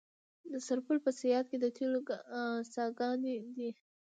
د 0.51 0.53
سرپل 0.67 0.97
په 1.05 1.11
صیاد 1.19 1.45
کې 1.51 1.57
د 1.61 1.65
تیلو 1.77 1.99
څاګانې 2.73 3.35
دي. 3.55 3.69